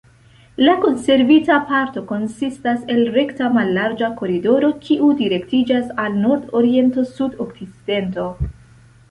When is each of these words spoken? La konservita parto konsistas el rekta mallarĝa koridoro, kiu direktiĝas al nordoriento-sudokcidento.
La 0.67 0.73
konservita 0.83 1.57
parto 1.71 2.01
konsistas 2.11 2.79
el 2.93 3.01
rekta 3.17 3.49
mallarĝa 3.59 4.09
koridoro, 4.23 4.71
kiu 4.87 5.11
direktiĝas 5.21 5.93
al 6.07 6.19
nordoriento-sudokcidento. 6.25 8.27